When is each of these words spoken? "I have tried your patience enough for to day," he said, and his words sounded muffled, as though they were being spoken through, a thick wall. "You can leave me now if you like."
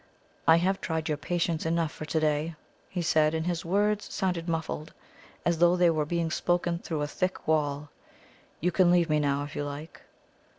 "I 0.47 0.55
have 0.55 0.81
tried 0.81 1.09
your 1.09 1.17
patience 1.19 1.63
enough 1.63 1.91
for 1.91 2.05
to 2.05 2.19
day," 2.19 2.55
he 2.89 3.03
said, 3.03 3.35
and 3.35 3.45
his 3.45 3.63
words 3.63 4.11
sounded 4.11 4.49
muffled, 4.49 4.93
as 5.45 5.59
though 5.59 5.75
they 5.75 5.91
were 5.91 6.07
being 6.07 6.31
spoken 6.31 6.79
through, 6.79 7.03
a 7.03 7.07
thick 7.07 7.47
wall. 7.47 7.91
"You 8.61 8.71
can 8.71 8.89
leave 8.89 9.11
me 9.11 9.19
now 9.19 9.43
if 9.43 9.55
you 9.55 9.63
like." 9.63 10.01